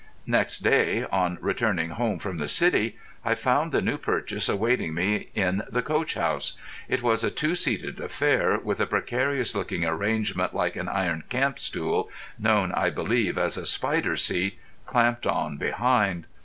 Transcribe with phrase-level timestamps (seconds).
[0.25, 5.29] Next day, on returning home from the City, I found the new purchase awaiting me
[5.35, 6.57] in the coach house.
[6.89, 11.59] It was a two seated affair, with a precarious looking arrangement like an iron camp
[11.59, 16.25] stool—known, I believe, as a spider seat—clamped on behind.